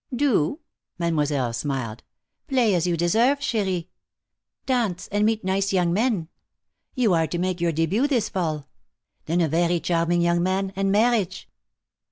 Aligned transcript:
"Do?" 0.15 0.61
Mademoiselle 0.97 1.53
smiled. 1.53 2.01
"Play, 2.47 2.73
as 2.73 2.87
you 2.87 2.97
deserve, 2.97 3.39
Cherie. 3.39 3.87
Dance, 4.65 5.07
and 5.11 5.23
meet 5.23 5.43
nice 5.43 5.71
young 5.71 5.93
men. 5.93 6.27
You 6.95 7.13
are 7.13 7.27
to 7.27 7.37
make 7.37 7.61
your 7.61 7.71
debut 7.71 8.07
this 8.07 8.27
fall. 8.27 8.67
Then 9.27 9.41
a 9.41 9.47
very 9.47 9.79
charming 9.79 10.21
young 10.23 10.41
man, 10.41 10.73
and 10.75 10.91
marriage." 10.91 11.47